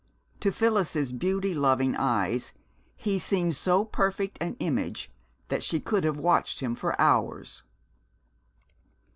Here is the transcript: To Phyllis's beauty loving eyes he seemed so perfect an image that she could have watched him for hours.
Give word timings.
To 0.39 0.51
Phyllis's 0.51 1.11
beauty 1.11 1.53
loving 1.53 1.95
eyes 1.95 2.53
he 2.95 3.19
seemed 3.19 3.55
so 3.55 3.85
perfect 3.85 4.35
an 4.41 4.55
image 4.57 5.11
that 5.49 5.61
she 5.61 5.79
could 5.79 6.03
have 6.05 6.17
watched 6.17 6.59
him 6.59 6.73
for 6.73 6.99
hours. 6.99 7.61